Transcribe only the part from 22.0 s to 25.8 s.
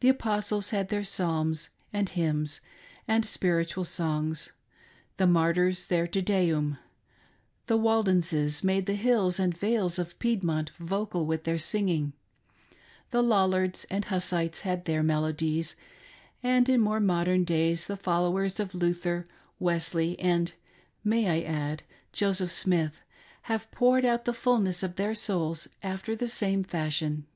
Joseph Smith, have poured out the fulness of their souls